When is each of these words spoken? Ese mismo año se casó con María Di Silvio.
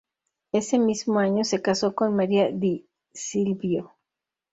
Ese 0.51 0.79
mismo 0.79 1.19
año 1.19 1.43
se 1.43 1.61
casó 1.61 1.93
con 1.93 2.15
María 2.15 2.49
Di 2.49 2.89
Silvio. 3.13 3.93